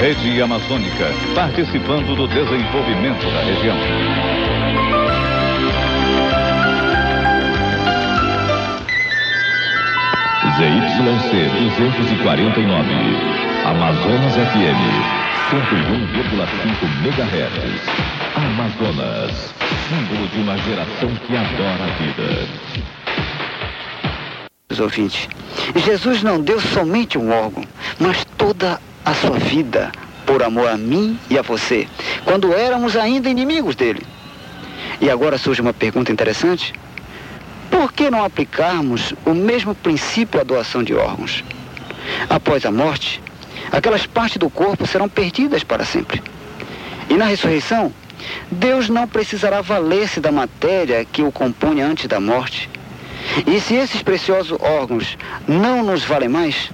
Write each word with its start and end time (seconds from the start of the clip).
Rede 0.00 0.42
Amazônica, 0.42 1.06
participando 1.34 2.14
do 2.14 2.28
desenvolvimento 2.28 3.24
da 3.32 3.40
região. 3.40 3.76
ZYC 10.56 11.48
249, 11.78 12.90
Amazonas 13.64 14.34
FM, 14.34 14.80
101,5 15.50 16.84
MHz. 17.02 17.80
Amazonas, 18.36 19.54
símbolo 19.88 20.28
de 20.28 20.40
uma 20.40 20.58
geração 20.58 21.08
que 21.26 21.34
adora 21.34 21.84
a 21.84 21.90
vida. 21.96 22.46
Ouvintes, 24.78 25.26
Jesus 25.74 26.22
não 26.22 26.38
deu 26.42 26.60
somente 26.60 27.16
um 27.16 27.32
órgão, 27.32 27.64
mas 27.98 28.26
toda 28.36 28.78
a 29.06 29.14
sua 29.14 29.38
vida 29.38 29.92
por 30.26 30.42
amor 30.42 30.68
a 30.68 30.76
mim 30.76 31.16
e 31.30 31.38
a 31.38 31.42
você, 31.42 31.86
quando 32.24 32.52
éramos 32.52 32.96
ainda 32.96 33.30
inimigos 33.30 33.76
dele. 33.76 34.02
E 35.00 35.08
agora 35.08 35.38
surge 35.38 35.60
uma 35.60 35.72
pergunta 35.72 36.10
interessante. 36.10 36.74
Por 37.70 37.92
que 37.92 38.10
não 38.10 38.24
aplicarmos 38.24 39.14
o 39.24 39.32
mesmo 39.32 39.76
princípio 39.76 40.40
à 40.40 40.42
doação 40.42 40.82
de 40.82 40.92
órgãos? 40.92 41.44
Após 42.28 42.66
a 42.66 42.72
morte, 42.72 43.22
aquelas 43.70 44.06
partes 44.06 44.38
do 44.38 44.50
corpo 44.50 44.86
serão 44.88 45.08
perdidas 45.08 45.62
para 45.62 45.84
sempre. 45.84 46.20
E 47.08 47.14
na 47.14 47.26
ressurreição, 47.26 47.92
Deus 48.50 48.88
não 48.88 49.06
precisará 49.06 49.60
valer-se 49.60 50.18
da 50.18 50.32
matéria 50.32 51.04
que 51.04 51.22
o 51.22 51.30
compõe 51.30 51.80
antes 51.80 52.08
da 52.08 52.18
morte. 52.18 52.68
E 53.46 53.60
se 53.60 53.74
esses 53.74 54.02
preciosos 54.02 54.58
órgãos 54.60 55.16
não 55.46 55.84
nos 55.84 56.02
valem 56.02 56.28
mais, 56.28 56.70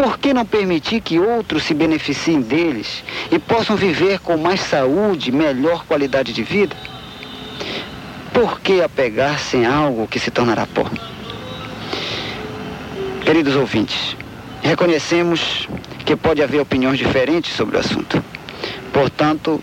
por 0.00 0.18
que 0.18 0.32
não 0.32 0.46
permitir 0.46 1.02
que 1.02 1.18
outros 1.18 1.64
se 1.64 1.74
beneficiem 1.74 2.40
deles 2.40 3.04
e 3.30 3.38
possam 3.38 3.76
viver 3.76 4.18
com 4.20 4.34
mais 4.38 4.60
saúde, 4.60 5.30
melhor 5.30 5.84
qualidade 5.84 6.32
de 6.32 6.42
vida? 6.42 6.74
Por 8.32 8.62
que 8.62 8.80
apegar-se 8.80 9.58
em 9.58 9.66
algo 9.66 10.08
que 10.08 10.18
se 10.18 10.30
tornará 10.30 10.66
pó? 10.66 10.86
Queridos 13.26 13.54
ouvintes, 13.56 14.16
reconhecemos 14.62 15.68
que 16.06 16.16
pode 16.16 16.42
haver 16.42 16.62
opiniões 16.62 16.96
diferentes 16.96 17.54
sobre 17.54 17.76
o 17.76 17.80
assunto. 17.80 18.24
Portanto, 18.94 19.62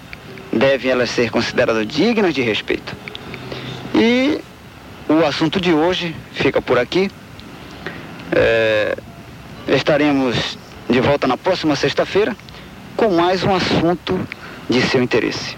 devem 0.53 0.91
elas 0.91 1.09
ser 1.09 1.31
consideradas 1.31 1.87
dignas 1.87 2.35
de 2.35 2.43
respeito. 2.43 2.95
E 3.95 4.39
o 5.09 5.25
assunto 5.25 5.59
de 5.59 5.73
hoje 5.73 6.15
fica 6.33 6.61
por 6.61 6.77
aqui. 6.77 7.09
É, 8.31 8.95
estaremos 9.67 10.57
de 10.89 11.01
volta 11.01 11.27
na 11.27 11.37
próxima 11.37 11.75
sexta-feira 11.75 12.35
com 12.95 13.09
mais 13.09 13.43
um 13.43 13.53
assunto 13.53 14.19
de 14.69 14.81
seu 14.81 15.03
interesse. 15.03 15.57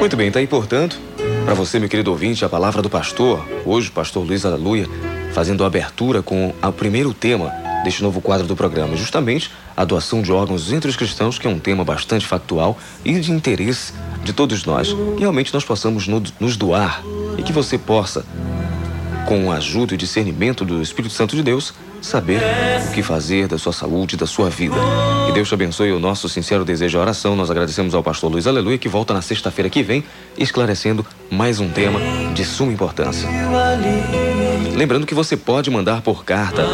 Muito 0.00 0.16
bem, 0.16 0.28
está 0.28 0.38
aí, 0.38 0.46
portanto, 0.46 0.98
para 1.44 1.54
você, 1.54 1.78
meu 1.78 1.88
querido 1.88 2.10
ouvinte, 2.10 2.44
a 2.44 2.48
palavra 2.48 2.82
do 2.82 2.90
pastor. 2.90 3.46
Hoje, 3.64 3.88
o 3.88 3.92
pastor 3.92 4.24
Luiz 4.24 4.44
Aleluia, 4.44 4.86
fazendo 5.32 5.64
a 5.64 5.66
abertura 5.66 6.22
com 6.22 6.54
o 6.62 6.72
primeiro 6.72 7.14
tema 7.14 7.50
deste 7.84 8.02
novo 8.02 8.20
quadro 8.20 8.46
do 8.46 8.56
programa, 8.56 8.96
justamente 8.96 9.50
a 9.76 9.84
doação 9.84 10.22
de 10.22 10.32
órgãos 10.32 10.72
entre 10.72 10.90
os 10.90 10.96
cristãos, 10.96 11.38
que 11.38 11.46
é 11.46 11.50
um 11.50 11.58
tema 11.58 11.84
bastante 11.84 12.26
factual 12.26 12.78
e 13.04 13.18
de 13.20 13.30
interesse 13.30 13.92
de 14.24 14.32
todos 14.32 14.64
nós. 14.64 14.88
Que 14.88 15.20
realmente 15.20 15.52
nós 15.52 15.64
possamos 15.64 16.08
nos 16.08 16.56
doar 16.56 17.02
e 17.38 17.42
que 17.42 17.52
você 17.52 17.78
possa, 17.78 18.24
com 19.26 19.52
a 19.52 19.56
ajuda 19.56 19.94
e 19.94 19.96
discernimento 19.96 20.64
do 20.64 20.82
Espírito 20.82 21.14
Santo 21.14 21.36
de 21.36 21.42
Deus, 21.42 21.74
saber 22.04 22.40
o 22.88 22.92
que 22.92 23.02
fazer 23.02 23.48
da 23.48 23.58
sua 23.58 23.72
saúde, 23.72 24.16
da 24.16 24.26
sua 24.26 24.50
vida. 24.50 24.76
Que 25.26 25.32
Deus 25.32 25.48
te 25.48 25.54
abençoe 25.54 25.92
o 25.92 25.98
nosso 25.98 26.28
sincero 26.28 26.64
desejo 26.64 26.98
e 26.98 27.00
oração. 27.00 27.34
Nós 27.34 27.50
agradecemos 27.50 27.94
ao 27.94 28.02
pastor 28.02 28.30
Luiz 28.30 28.46
Aleluia 28.46 28.76
que 28.76 28.88
volta 28.88 29.14
na 29.14 29.22
sexta-feira 29.22 29.70
que 29.70 29.82
vem 29.82 30.04
esclarecendo 30.36 31.04
mais 31.30 31.60
um 31.60 31.68
tema 31.70 31.98
de 32.34 32.44
suma 32.44 32.72
importância. 32.72 33.28
Lembrando 34.76 35.06
que 35.06 35.14
você 35.14 35.36
pode 35.36 35.70
mandar 35.70 36.02
por 36.02 36.24
carta. 36.24 36.66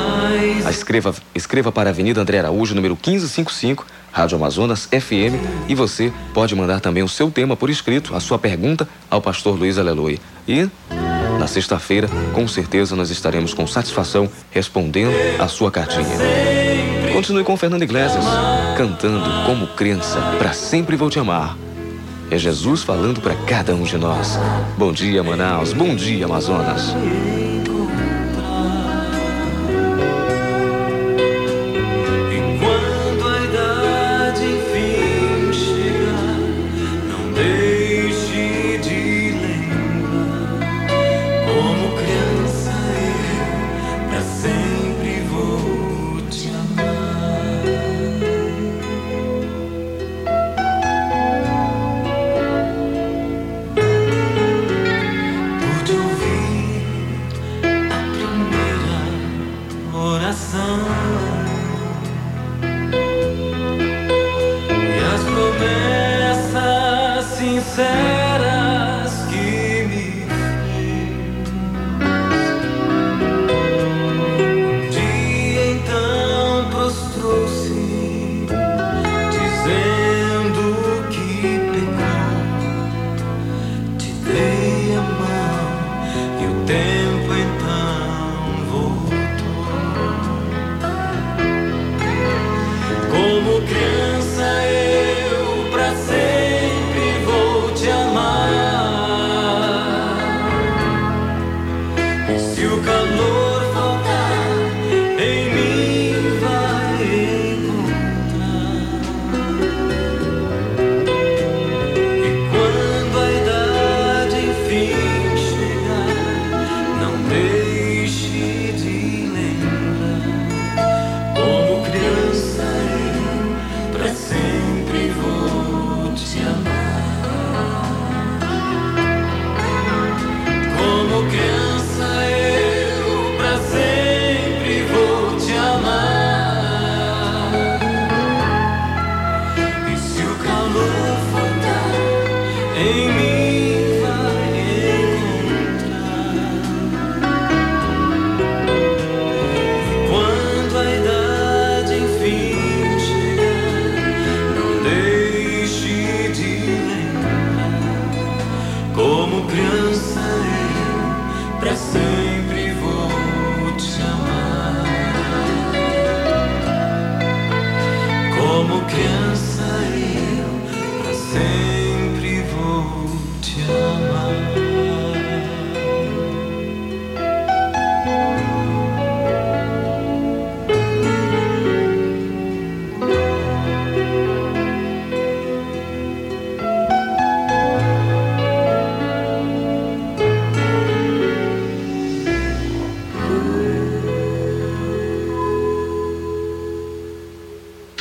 Escreva, 0.68 1.14
escreva 1.34 1.70
para 1.70 1.90
a 1.90 1.92
Avenida 1.92 2.20
André 2.20 2.38
Araújo, 2.38 2.74
número 2.74 2.94
1555, 2.94 3.86
Rádio 4.12 4.36
Amazonas 4.36 4.86
FM, 4.86 5.68
e 5.68 5.74
você 5.74 6.12
pode 6.34 6.54
mandar 6.54 6.80
também 6.80 7.02
o 7.02 7.08
seu 7.08 7.30
tema 7.30 7.56
por 7.56 7.70
escrito, 7.70 8.14
a 8.14 8.20
sua 8.20 8.38
pergunta 8.38 8.88
ao 9.08 9.20
pastor 9.20 9.58
Luiz 9.58 9.78
Aleluia. 9.78 10.18
E 10.46 10.68
na 11.38 11.46
sexta-feira, 11.46 12.08
com 12.34 12.46
certeza, 12.46 12.94
nós 12.94 13.10
estaremos 13.10 13.54
com 13.54 13.66
satisfação 13.66 14.28
respondendo 14.50 15.12
a 15.38 15.48
sua 15.48 15.70
cartinha. 15.70 16.04
Continue 17.12 17.44
com 17.44 17.56
Fernando 17.56 17.82
Iglesias, 17.82 18.24
cantando 18.76 19.24
como 19.46 19.66
crença, 19.68 20.20
para 20.38 20.52
sempre 20.52 20.96
vou 20.96 21.08
te 21.08 21.18
amar. 21.18 21.56
É 22.30 22.38
Jesus 22.38 22.82
falando 22.82 23.20
para 23.20 23.34
cada 23.34 23.74
um 23.74 23.82
de 23.82 23.98
nós. 23.98 24.38
Bom 24.78 24.92
dia, 24.92 25.22
Manaus. 25.22 25.72
Bom 25.72 25.96
dia, 25.96 26.26
Amazonas. 26.26 26.94
Como 60.80 61.20
criança 67.60 68.29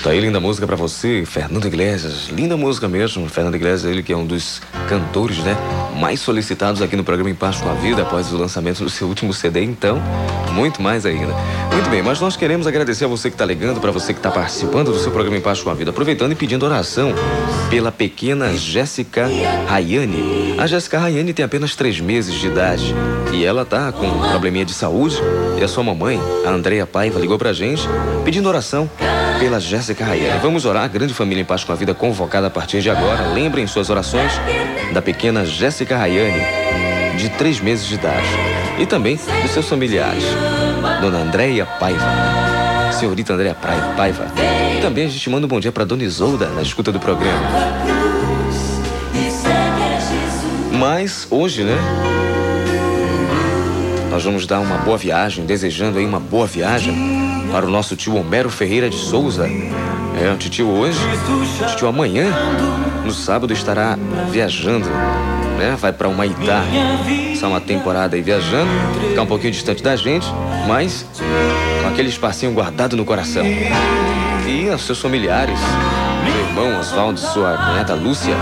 Isso 0.10 0.16
aí, 0.16 0.22
linda 0.22 0.40
música 0.40 0.66
para 0.66 0.76
você, 0.76 1.24
Fernando 1.24 1.68
Iglesias. 1.68 2.30
Linda 2.32 2.58
música 2.58 2.88
mesmo. 2.88 3.30
Fernando 3.30 3.54
Iglesias, 3.54 3.86
ele 3.86 4.02
que 4.02 4.12
é 4.12 4.18
um 4.18 4.26
dos 4.26 4.60
cantores, 4.88 5.38
né, 5.38 5.56
mais 6.00 6.20
solicitados 6.20 6.82
aqui 6.82 6.96
no 6.96 7.04
programa 7.04 7.30
Em 7.30 7.36
Paz 7.36 7.58
com 7.58 7.70
a 7.70 7.76
Vida 7.76 8.02
após 8.02 8.34
o 8.34 8.38
lançamento 8.38 8.84
do 8.84 8.90
seu 8.90 9.08
último 9.08 9.32
CD, 9.36 9.62
então, 9.62 10.02
muito 10.52 10.82
mais 10.82 11.06
ainda. 11.06 11.32
Muito 11.72 11.92
bem, 11.92 12.02
mas 12.02 12.20
nós 12.20 12.36
queremos 12.36 12.66
agradecer 12.66 13.06
a 13.06 13.08
você 13.08 13.30
que 13.30 13.36
está 13.36 13.46
ligando, 13.46 13.80
para 13.80 13.92
você 13.92 14.12
que 14.12 14.18
está 14.18 14.32
participando 14.32 14.92
do 14.92 14.98
seu 14.98 15.12
programa 15.12 15.38
Em 15.38 15.42
Paz 15.42 15.62
com 15.62 15.70
a 15.70 15.76
Vida, 15.76 15.92
aproveitando 15.92 16.32
e 16.32 16.36
pedindo 16.36 16.66
oração 16.66 17.14
pela 17.70 17.92
pequena 17.92 18.52
Jéssica 18.58 19.30
Rayane. 19.68 20.56
A 20.58 20.66
Jéssica 20.66 20.98
Rayane 20.98 21.34
tem 21.34 21.46
apenas 21.46 21.76
três 21.76 22.00
meses 22.00 22.34
de 22.34 22.48
idade 22.48 22.96
e 23.32 23.46
ela 23.46 23.64
tá 23.64 23.92
com 23.92 24.08
um 24.08 24.28
probleminha 24.32 24.66
de 24.66 24.74
saúde 24.74 25.18
e 25.60 25.64
a 25.64 25.68
sua 25.68 25.84
mamãe, 25.84 26.20
a 26.48 26.50
Andreia 26.50 26.88
Paiva, 26.88 27.20
ligou 27.20 27.38
pra 27.38 27.54
gente 27.54 27.88
pedindo 28.26 28.50
oração 28.50 28.90
pela 29.40 29.60
Jéssica 29.60 30.04
Rayane. 30.04 30.40
Vamos 30.42 30.66
orar, 30.66 30.90
grande 30.90 31.14
família 31.14 31.42
em 31.42 31.46
paz 31.46 31.64
com 31.64 31.72
a 31.72 31.76
vida 31.76 31.94
convocada 31.94 32.48
a 32.48 32.50
partir 32.50 32.82
de 32.82 32.90
agora. 32.90 33.30
Lembrem 33.30 33.66
suas 33.66 33.90
orações 33.90 34.34
da 34.94 35.02
pequena 35.02 35.46
Jéssica 35.46 35.98
Rayane, 35.98 36.42
de 37.18 37.30
três 37.30 37.62
meses 37.62 37.88
de 37.88 37.96
idade. 37.96 38.28
E 38.78 38.86
também 38.86 39.18
dos 39.42 39.52
seus 39.52 39.68
familiares. 39.68 40.24
Dona 41.00 41.20
Andréia 41.20 41.66
Paiva. 41.66 42.06
Senhorita 42.92 43.34
Andréia 43.34 43.56
Paiva. 43.56 44.28
E 44.78 44.82
também 44.82 45.06
a 45.06 45.10
gente 45.10 45.30
manda 45.30 45.46
um 45.46 45.50
bom 45.50 45.60
dia 45.60 45.72
para 45.72 45.86
Dona 45.86 46.04
Isolda, 46.04 46.48
na 46.50 46.62
escuta 46.62 46.92
do 46.92 47.00
programa. 47.00 47.48
Mas 50.74 51.28
hoje, 51.30 51.64
né? 51.64 51.78
Nós 54.12 54.24
vamos 54.24 54.46
dar 54.46 54.60
uma 54.60 54.78
boa 54.80 54.98
viagem, 54.98 55.46
desejando 55.46 55.98
aí 55.98 56.06
uma 56.06 56.20
boa 56.20 56.46
viagem 56.46 57.19
para 57.52 57.66
o 57.66 57.70
nosso 57.70 57.96
tio 57.96 58.16
Homero 58.16 58.50
Ferreira 58.50 58.90
de 58.90 58.98
Souza. 58.98 59.48
É, 59.48 60.32
o 60.32 60.38
tio 60.38 60.68
hoje, 60.68 61.00
o 61.62 61.76
tio 61.76 61.88
amanhã, 61.88 62.26
no 63.06 63.12
sábado, 63.12 63.54
estará 63.54 63.98
viajando, 64.30 64.88
né? 65.58 65.76
Vai 65.80 65.94
para 65.94 66.08
Humaitá, 66.08 66.64
passar 67.34 67.48
uma 67.48 67.62
temporada 67.62 68.16
aí 68.16 68.22
viajando, 68.22 68.70
ficar 69.08 69.22
um 69.22 69.28
pouquinho 69.28 69.54
distante 69.54 69.82
da 69.82 69.96
gente, 69.96 70.28
mas 70.68 71.06
com 71.82 71.88
aquele 71.88 72.10
espacinho 72.10 72.52
guardado 72.52 72.98
no 72.98 73.06
coração. 73.06 73.46
E 74.46 74.70
aos 74.70 74.82
seus 74.82 75.00
familiares, 75.00 75.60
meu 76.24 76.40
irmão 76.40 76.80
Oswaldo, 76.80 77.20
sua 77.20 77.74
neta 77.76 77.94
Lúcia 77.94 78.36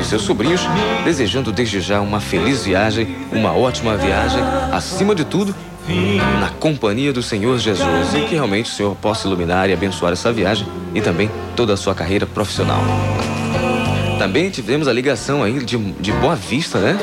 e 0.00 0.04
seus 0.04 0.22
sobrinhos, 0.22 0.62
desejando 1.04 1.52
desde 1.52 1.80
já 1.80 2.00
uma 2.00 2.20
feliz 2.20 2.64
viagem, 2.64 3.16
uma 3.32 3.52
ótima 3.52 3.96
viagem, 3.96 4.40
acima 4.72 5.14
de 5.14 5.24
tudo, 5.24 5.54
na 6.40 6.50
companhia 6.58 7.12
do 7.12 7.22
Senhor 7.22 7.58
Jesus 7.58 8.14
e 8.14 8.22
que 8.22 8.34
realmente 8.34 8.70
o 8.70 8.74
Senhor 8.74 8.94
possa 8.96 9.26
iluminar 9.26 9.70
e 9.70 9.72
abençoar 9.72 10.12
essa 10.12 10.32
viagem 10.32 10.66
e 10.94 11.00
também 11.00 11.30
toda 11.54 11.74
a 11.74 11.76
sua 11.76 11.94
carreira 11.94 12.26
profissional. 12.26 12.80
Também 14.18 14.50
tivemos 14.50 14.88
a 14.88 14.92
ligação 14.92 15.42
aí 15.42 15.62
de, 15.62 15.76
de 15.76 16.12
Boa 16.12 16.34
Vista, 16.34 16.78
né? 16.78 16.98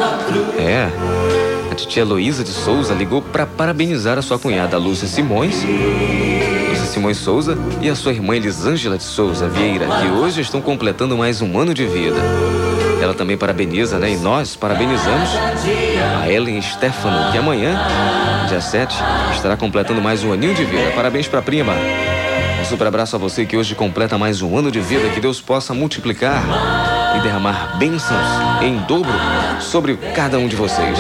É. 0.57 0.89
A 1.71 1.75
titia 1.75 2.01
Heloísa 2.01 2.43
de 2.43 2.49
Souza 2.49 2.93
ligou 2.93 3.21
para 3.21 3.45
parabenizar 3.45 4.17
a 4.17 4.21
sua 4.21 4.37
cunhada 4.37 4.77
Lúcia 4.77 5.07
Simões, 5.07 5.63
Simões 7.03 7.17
Souza 7.17 7.57
e 7.81 7.89
a 7.89 7.95
sua 7.95 8.13
irmã 8.13 8.33
Elisângela 8.33 8.97
de 8.97 9.03
Souza 9.03 9.49
Vieira, 9.49 9.85
que 9.85 10.07
hoje 10.07 10.39
estão 10.39 10.61
completando 10.61 11.17
mais 11.17 11.41
um 11.41 11.59
ano 11.59 11.73
de 11.73 11.85
vida. 11.85 12.15
Ela 13.01 13.13
também 13.13 13.35
parabeniza, 13.35 13.99
né? 13.99 14.11
E 14.11 14.15
nós 14.15 14.55
parabenizamos 14.55 15.29
a 16.21 16.31
Ellen 16.31 16.61
Stefano, 16.61 17.29
que 17.29 17.37
amanhã, 17.37 17.77
dia 18.47 18.61
7, 18.61 18.95
estará 19.35 19.57
completando 19.57 20.01
mais 20.01 20.23
um 20.23 20.31
aninho 20.31 20.53
de 20.53 20.63
vida. 20.63 20.93
Parabéns 20.95 21.27
para 21.27 21.39
a 21.39 21.41
prima. 21.41 21.73
Um 22.61 22.63
super 22.63 22.87
abraço 22.87 23.17
a 23.17 23.19
você 23.19 23.45
que 23.45 23.57
hoje 23.57 23.75
completa 23.75 24.17
mais 24.17 24.41
um 24.41 24.57
ano 24.57 24.71
de 24.71 24.79
vida. 24.79 25.09
Que 25.09 25.19
Deus 25.19 25.41
possa 25.41 25.73
multiplicar 25.73 26.41
e 27.17 27.19
derramar 27.19 27.77
bênçãos 27.77 28.61
em 28.61 28.77
dobro 28.87 29.11
sobre 29.59 29.97
cada 30.15 30.39
um 30.39 30.47
de 30.47 30.55
vocês. 30.55 30.97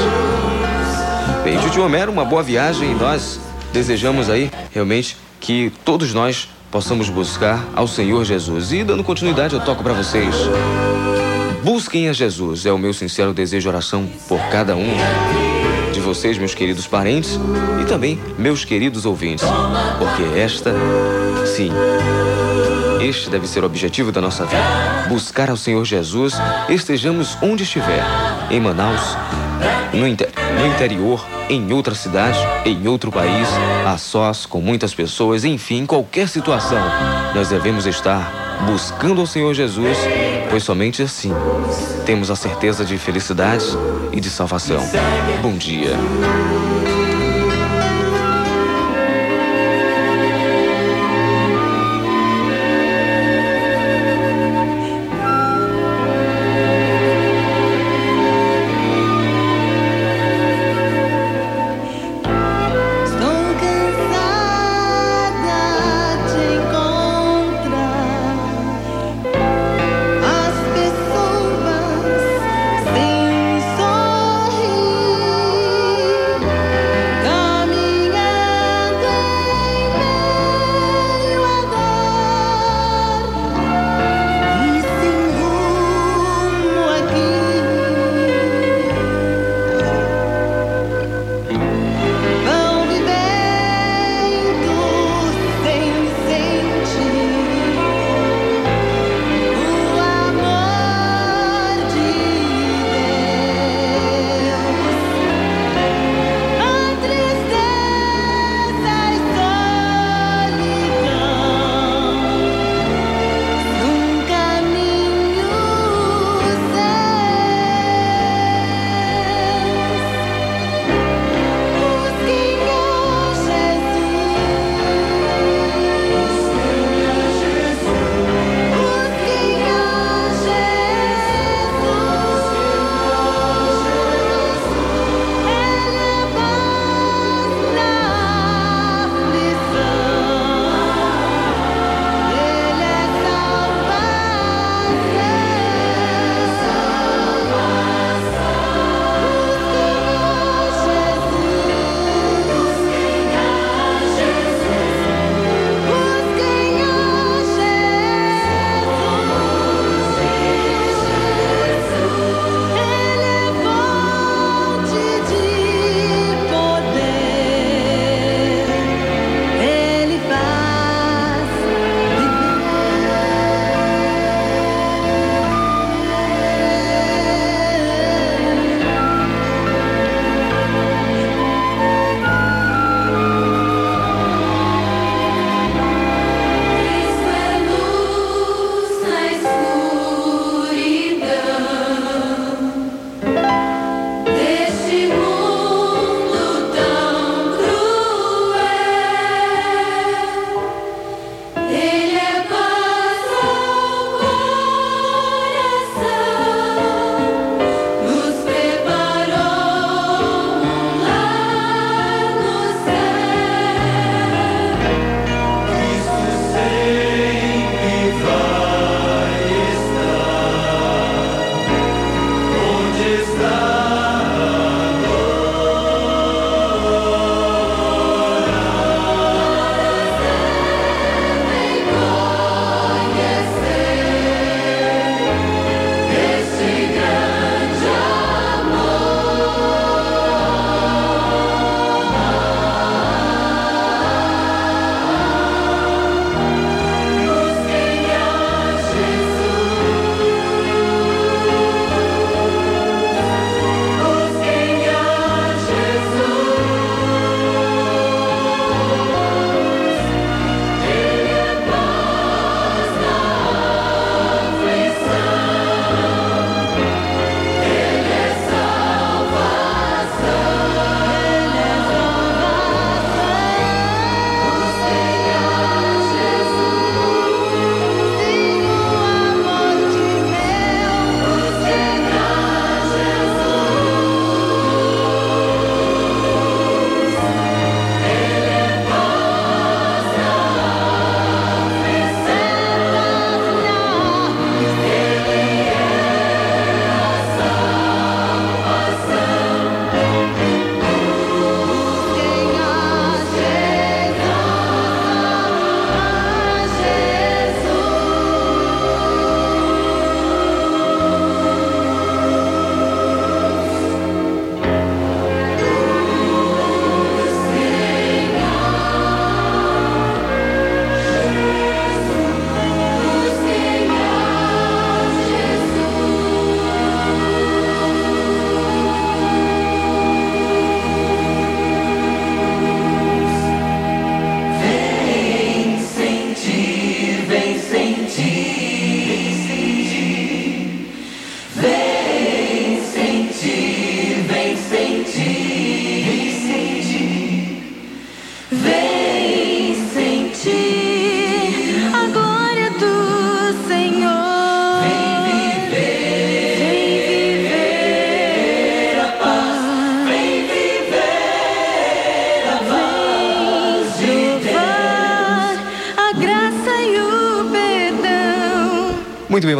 Bem, 1.45 1.57
Tio 1.71 1.85
Homero, 1.85 2.11
uma 2.11 2.25
boa 2.25 2.43
viagem 2.43 2.91
e 2.91 2.93
nós 2.93 3.39
desejamos 3.71 4.29
aí 4.29 4.51
realmente 4.73 5.22
que 5.43 5.73
todos 5.83 6.13
nós 6.13 6.47
possamos 6.71 7.09
buscar 7.09 7.67
ao 7.75 7.85
Senhor 7.85 8.23
Jesus. 8.23 8.71
E 8.71 8.81
dando 8.81 9.03
continuidade, 9.03 9.53
eu 9.53 9.59
toco 9.59 9.83
para 9.83 9.91
vocês. 9.91 10.33
Busquem 11.61 12.07
a 12.07 12.13
Jesus, 12.13 12.65
é 12.65 12.71
o 12.71 12.77
meu 12.77 12.93
sincero 12.93 13.33
desejo 13.33 13.67
e 13.67 13.69
oração 13.69 14.09
por 14.27 14.39
cada 14.49 14.75
um 14.75 14.87
de 15.91 15.99
vocês, 15.99 16.37
meus 16.37 16.55
queridos 16.55 16.87
parentes 16.87 17.37
e 17.81 17.85
também 17.85 18.17
meus 18.37 18.63
queridos 18.63 19.05
ouvintes, 19.05 19.45
porque 19.99 20.39
esta, 20.39 20.73
sim, 21.45 21.71
este 23.01 23.29
deve 23.29 23.45
ser 23.45 23.63
o 23.63 23.65
objetivo 23.65 24.11
da 24.11 24.21
nossa 24.21 24.45
vida. 24.45 24.63
Buscar 25.09 25.49
ao 25.49 25.57
Senhor 25.57 25.83
Jesus, 25.83 26.33
estejamos 26.69 27.37
onde 27.41 27.63
estiver, 27.63 28.03
em 28.49 28.59
Manaus, 28.59 29.15
no, 29.93 30.07
inter 30.07 30.29
no 30.59 30.65
interior, 30.65 31.25
em 31.49 31.71
outra 31.71 31.93
cidade, 31.93 32.39
em 32.65 32.87
outro 32.87 33.11
país, 33.11 33.47
a 33.85 33.97
sós, 33.97 34.45
com 34.45 34.59
muitas 34.59 34.93
pessoas, 34.93 35.45
enfim, 35.45 35.85
qualquer 35.85 36.27
situação, 36.27 36.83
nós 37.35 37.49
devemos 37.49 37.85
estar 37.85 38.65
buscando 38.65 39.21
ao 39.21 39.27
Senhor 39.27 39.53
Jesus, 39.53 39.97
pois 40.49 40.63
somente 40.63 41.01
assim 41.01 41.33
temos 42.05 42.29
a 42.29 42.35
certeza 42.35 42.83
de 42.83 42.97
felicidade 42.97 43.65
e 44.11 44.19
de 44.19 44.29
salvação. 44.29 44.81
Bom 45.41 45.57
dia. 45.57 45.97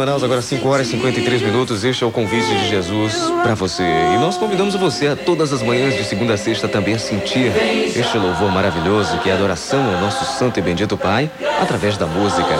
Manaus, 0.04 0.22
agora 0.22 0.42
5 0.42 0.68
horas 0.68 0.86
e 0.88 0.90
53 0.90 1.40
minutos. 1.40 1.82
Este 1.82 2.04
é 2.04 2.06
o 2.06 2.10
convite 2.10 2.46
de 2.46 2.68
Jesus 2.68 3.14
para 3.42 3.54
você. 3.54 3.82
E 3.82 4.18
nós 4.18 4.36
convidamos 4.36 4.74
você 4.74 5.06
a 5.06 5.16
todas 5.16 5.50
as 5.50 5.62
manhãs 5.62 5.96
de 5.96 6.04
segunda 6.04 6.34
a 6.34 6.36
sexta 6.36 6.68
também 6.68 6.92
a 6.92 6.98
sentir 6.98 7.50
este 7.96 8.18
louvor 8.18 8.52
maravilhoso 8.52 9.16
que 9.20 9.30
é 9.30 9.32
a 9.32 9.34
adoração 9.34 9.82
ao 9.82 10.02
nosso 10.02 10.22
Santo 10.38 10.58
e 10.58 10.62
Bendito 10.62 10.98
Pai 10.98 11.30
através 11.58 11.96
da 11.96 12.04
música. 12.04 12.54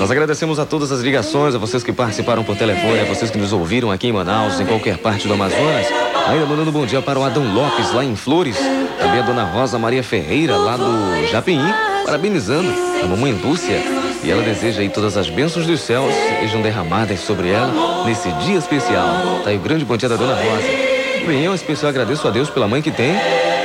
Nós 0.00 0.10
agradecemos 0.10 0.58
a 0.58 0.66
todas 0.66 0.90
as 0.90 1.00
ligações, 1.00 1.54
a 1.54 1.58
vocês 1.58 1.84
que 1.84 1.92
participaram 1.92 2.42
por 2.42 2.56
telefone, 2.56 2.98
a 2.98 3.04
vocês 3.04 3.30
que 3.30 3.38
nos 3.38 3.52
ouviram 3.52 3.92
aqui 3.92 4.08
em 4.08 4.12
Manaus, 4.12 4.58
em 4.58 4.66
qualquer 4.66 4.98
parte 4.98 5.28
do 5.28 5.34
Amazonas. 5.34 5.86
Ainda 6.26 6.44
mandando 6.44 6.72
bom 6.72 6.84
dia 6.84 7.00
para 7.00 7.20
o 7.20 7.22
Adão 7.22 7.54
Lopes, 7.54 7.92
lá 7.92 8.04
em 8.04 8.16
Flores. 8.16 8.56
Também 8.98 9.20
a 9.20 9.22
dona 9.22 9.44
Rosa 9.44 9.78
Maria 9.78 10.02
Ferreira, 10.02 10.56
lá 10.56 10.76
do 10.76 11.24
Japim, 11.30 11.60
parabenizando 12.04 12.68
a 13.00 13.06
mamãe 13.06 13.32
Lúcia. 13.32 13.99
E 14.22 14.30
ela 14.30 14.42
deseja 14.42 14.82
aí 14.82 14.88
todas 14.88 15.16
as 15.16 15.30
bênçãos 15.30 15.66
dos 15.66 15.80
céus 15.80 16.12
sejam 16.40 16.60
derramadas 16.60 17.20
sobre 17.20 17.48
ela 17.50 18.04
nesse 18.04 18.30
dia 18.32 18.58
especial. 18.58 19.40
Tá 19.42 19.50
aí 19.50 19.56
o 19.56 19.60
grande 19.60 19.84
bom 19.84 19.96
dia 19.96 20.08
da 20.08 20.16
dona 20.16 20.34
Rosa. 20.34 20.90
Bem, 21.26 21.44
eu 21.44 21.54
especial 21.54 21.90
agradeço 21.90 22.26
a 22.26 22.30
Deus 22.30 22.50
pela 22.50 22.68
mãe 22.68 22.82
que 22.82 22.90
tem 22.90 23.14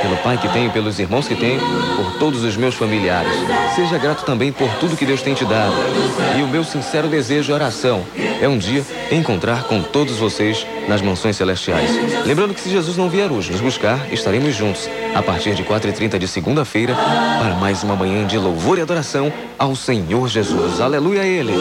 pelo 0.06 0.16
pai 0.18 0.38
que 0.38 0.48
tenho, 0.48 0.70
pelos 0.70 1.00
irmãos 1.00 1.26
que 1.26 1.34
tenho, 1.34 1.60
por 1.96 2.18
todos 2.18 2.44
os 2.44 2.56
meus 2.56 2.76
familiares. 2.76 3.32
Seja 3.74 3.98
grato 3.98 4.24
também 4.24 4.52
por 4.52 4.68
tudo 4.74 4.96
que 4.96 5.04
Deus 5.04 5.20
tem 5.20 5.34
te 5.34 5.44
dado. 5.44 5.74
E 6.38 6.42
o 6.42 6.48
meu 6.48 6.62
sincero 6.62 7.08
desejo 7.08 7.50
e 7.50 7.54
oração 7.54 8.04
é 8.40 8.48
um 8.48 8.56
dia 8.56 8.84
encontrar 9.10 9.64
com 9.64 9.82
todos 9.82 10.16
vocês 10.18 10.64
nas 10.88 11.02
mansões 11.02 11.36
celestiais. 11.36 11.90
Lembrando 12.24 12.54
que 12.54 12.60
se 12.60 12.70
Jesus 12.70 12.96
não 12.96 13.08
vier 13.08 13.32
hoje 13.32 13.50
nos 13.50 13.60
buscar, 13.60 14.06
estaremos 14.12 14.54
juntos 14.54 14.88
a 15.12 15.22
partir 15.22 15.54
de 15.54 15.64
4h30 15.64 16.18
de 16.18 16.28
segunda-feira 16.28 16.94
para 16.94 17.56
mais 17.56 17.82
uma 17.82 17.96
manhã 17.96 18.24
de 18.26 18.38
louvor 18.38 18.78
e 18.78 18.82
adoração 18.82 19.32
ao 19.58 19.74
Senhor 19.74 20.28
Jesus. 20.28 20.80
Aleluia 20.80 21.22
a 21.22 21.26
Ele. 21.26 21.52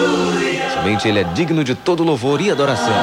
Somente 0.85 1.07
Ele 1.07 1.17
é 1.17 1.23
digno 1.23 1.63
de 1.63 1.73
todo 1.73 2.03
louvor 2.03 2.39
e 2.39 2.51
adoração. 2.51 2.93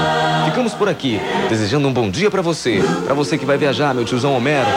Ficamos 0.45 0.73
por 0.73 0.89
aqui, 0.89 1.21
desejando 1.49 1.89
um 1.89 1.93
bom 1.93 2.09
dia 2.09 2.31
para 2.31 2.41
você, 2.41 2.81
para 3.05 3.13
você 3.13 3.37
que 3.37 3.45
vai 3.45 3.59
viajar, 3.59 3.93
meu 3.93 4.05
tiozão 4.05 4.37
Homero. 4.37 4.69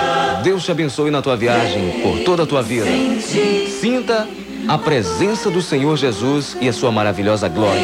Deus 0.41 0.65
te 0.65 0.71
abençoe 0.71 1.11
na 1.11 1.21
tua 1.21 1.37
viagem, 1.37 2.01
por 2.01 2.23
toda 2.23 2.41
a 2.41 2.45
tua 2.47 2.63
vida. 2.63 2.87
Sinta 3.79 4.27
a 4.67 4.77
presença 4.79 5.51
do 5.51 5.61
Senhor 5.61 5.95
Jesus 5.95 6.57
e 6.59 6.67
a 6.67 6.73
sua 6.73 6.91
maravilhosa 6.91 7.47
glória. 7.47 7.79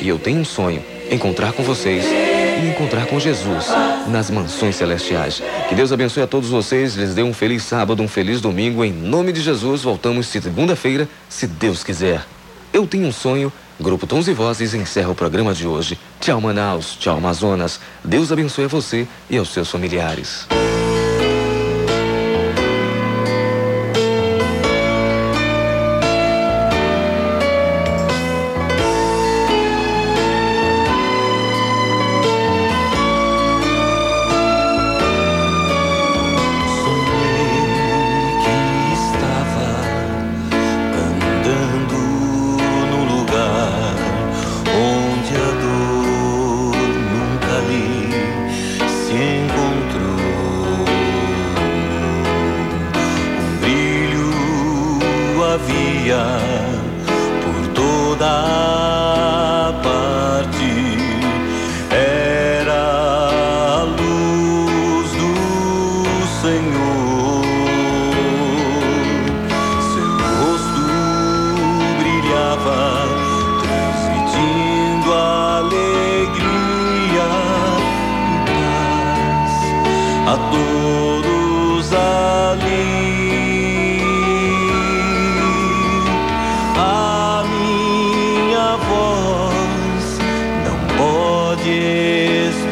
E 0.00 0.06
eu 0.06 0.20
tenho 0.20 0.38
um 0.38 0.44
sonho: 0.44 0.84
encontrar 1.10 1.52
com 1.52 1.64
vocês 1.64 2.04
e 2.04 2.68
encontrar 2.68 3.06
com 3.06 3.18
Jesus 3.18 3.66
nas 4.06 4.30
mansões 4.30 4.76
celestiais. 4.76 5.42
Que 5.68 5.74
Deus 5.74 5.90
abençoe 5.90 6.22
a 6.22 6.28
todos 6.28 6.48
vocês, 6.48 6.94
lhes 6.94 7.12
dê 7.12 7.24
um 7.24 7.34
feliz 7.34 7.64
sábado, 7.64 8.04
um 8.04 8.08
feliz 8.08 8.40
domingo. 8.40 8.84
Em 8.84 8.92
nome 8.92 9.32
de 9.32 9.40
Jesus, 9.40 9.82
voltamos 9.82 10.28
segunda-feira, 10.28 11.08
se 11.28 11.48
Deus 11.48 11.82
quiser. 11.82 12.24
Eu 12.72 12.86
tenho 12.86 13.06
um 13.06 13.12
sonho. 13.12 13.52
Grupo 13.80 14.06
Tons 14.06 14.28
e 14.28 14.34
Vozes 14.34 14.74
encerra 14.74 15.10
o 15.10 15.14
programa 15.14 15.54
de 15.54 15.66
hoje. 15.66 15.98
Tchau, 16.20 16.40
Manaus. 16.40 16.96
Tchau, 16.96 17.16
Amazonas. 17.16 17.80
Deus 18.04 18.30
abençoe 18.30 18.64
a 18.64 18.68
você 18.68 19.08
e 19.28 19.38
aos 19.38 19.48
seus 19.48 19.70
familiares. 19.70 20.46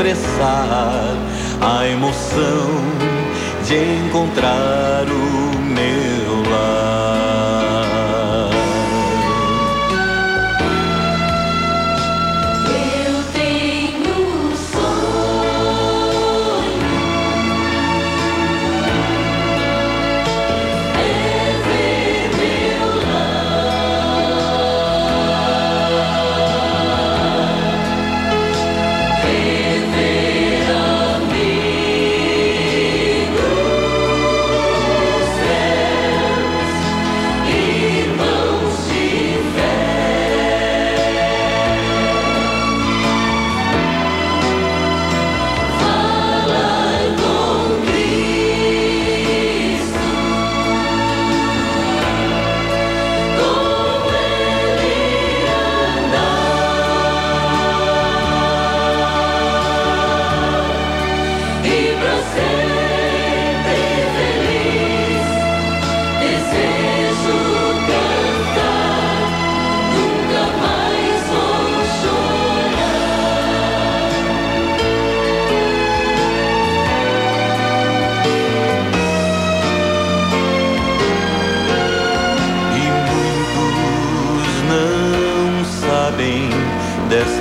expressar 0.08 1.16
a 1.60 1.86
emoção 1.86 2.70
de 3.66 4.06
encontrar 4.06 5.04
o 5.06 5.27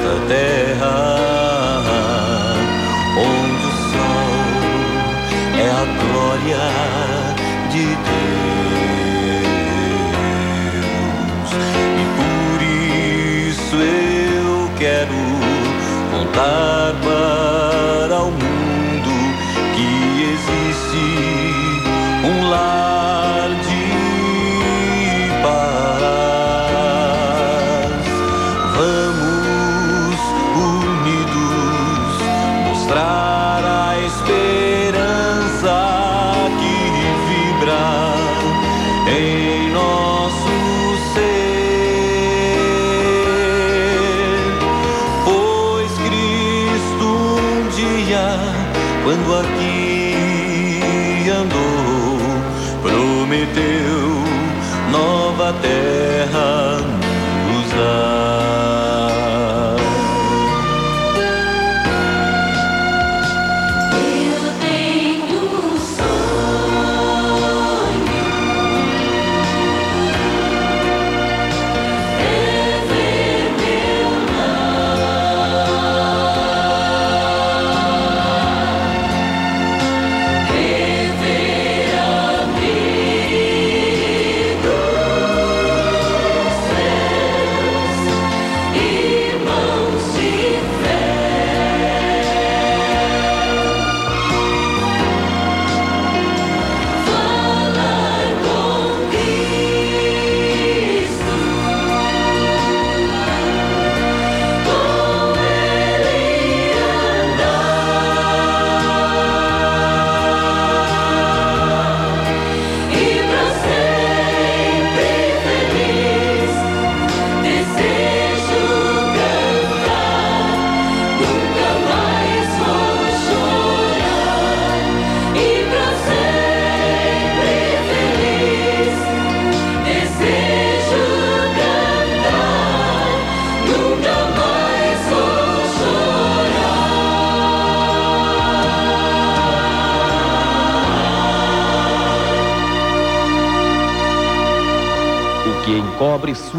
The. 0.08 0.57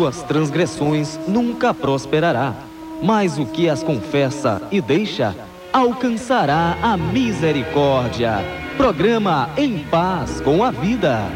Suas 0.08 0.22
transgressões 0.22 1.18
nunca 1.28 1.74
prosperará, 1.74 2.54
mas 3.02 3.38
o 3.38 3.44
que 3.44 3.68
as 3.68 3.82
confessa 3.82 4.62
e 4.70 4.80
deixa 4.80 5.34
alcançará 5.72 6.76
a 6.82 6.96
misericórdia. 6.96 8.38
Programa 8.76 9.50
Em 9.56 9.78
Paz 9.78 10.40
com 10.40 10.64
a 10.64 10.70
Vida. 10.70 11.26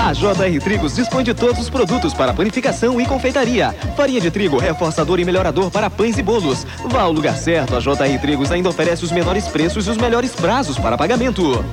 A 0.00 0.12
JR 0.12 0.62
Trigos 0.62 0.94
dispõe 0.94 1.24
de 1.24 1.34
todos 1.34 1.58
os 1.58 1.70
produtos 1.70 2.12
para 2.12 2.34
panificação 2.34 3.00
e 3.00 3.06
confeitaria. 3.06 3.72
Farinha 3.96 4.20
de 4.20 4.30
trigo, 4.30 4.58
reforçador 4.58 5.18
e 5.18 5.24
melhorador 5.24 5.70
para 5.70 5.90
pães 5.90 6.18
e 6.18 6.22
bolos. 6.22 6.64
Vá 6.84 7.02
ao 7.02 7.12
lugar 7.12 7.36
certo, 7.36 7.74
a 7.74 7.80
JR 7.80 8.20
Trigos 8.20 8.52
ainda 8.52 8.68
oferece 8.68 9.04
os 9.04 9.10
menores 9.10 9.48
preços 9.48 9.86
e 9.86 9.90
os 9.90 9.96
melhores 9.96 10.32
prazos 10.32 10.78
para 10.78 10.98
pagamento. 10.98 11.64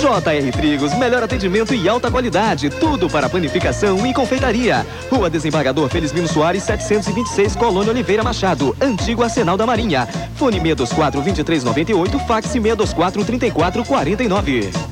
JR 0.00 0.50
Trigos, 0.50 0.94
melhor 0.94 1.22
atendimento 1.22 1.74
e 1.74 1.86
alta 1.86 2.10
qualidade. 2.10 2.70
Tudo 2.70 3.10
para 3.10 3.28
panificação 3.28 4.06
e 4.06 4.14
confeitaria. 4.14 4.86
Rua 5.10 5.28
Desembargador 5.28 5.90
Felizmino 5.90 6.26
Soares, 6.26 6.62
726, 6.62 7.54
Colônia 7.54 7.92
Oliveira 7.92 8.22
Machado. 8.22 8.74
Antigo 8.80 9.22
Arsenal 9.22 9.58
da 9.58 9.66
Marinha. 9.66 10.06
Fone 10.36 10.58
624 10.58 11.20
2398, 11.20 12.18
fax 12.20 12.46
624 12.48 13.24
3449. 13.26 14.89